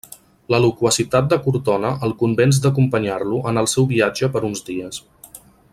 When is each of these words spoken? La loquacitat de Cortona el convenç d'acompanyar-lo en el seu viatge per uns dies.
La 0.53 0.59
loquacitat 0.61 1.27
de 1.33 1.37
Cortona 1.43 1.91
el 2.07 2.15
convenç 2.23 2.61
d'acompanyar-lo 2.63 3.43
en 3.53 3.63
el 3.63 3.73
seu 3.75 3.87
viatge 3.95 4.31
per 4.37 4.43
uns 4.51 4.65
dies. 4.71 5.03